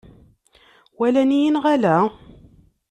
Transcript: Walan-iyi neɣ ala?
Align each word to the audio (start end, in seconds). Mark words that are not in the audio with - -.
Walan-iyi 0.97 1.49
neɣ 1.51 1.65
ala? 1.73 1.97